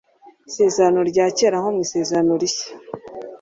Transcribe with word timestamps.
Isezerano 0.49 0.99
rya 1.09 1.25
Kera 1.37 1.57
nko 1.61 1.69
mu 1.75 1.81
Isezerano 1.85 2.31
rishya. 2.41 2.67